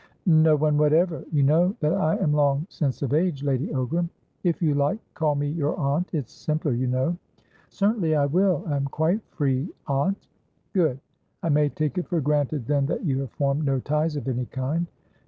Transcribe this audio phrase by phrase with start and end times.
[0.25, 1.23] "No one whatever.
[1.31, 4.09] You know that I am long since of age, Lady Ogram."
[4.43, 6.09] "If you like, call me your aunt.
[6.11, 7.15] It's simpler, you know."
[7.69, 8.63] "Certainly I will.
[8.65, 10.27] I am quite free, aunt."
[10.73, 10.99] "Good.
[11.43, 14.45] I may take it for granted, then, that you have formed no ties of any
[14.47, 14.87] kind?"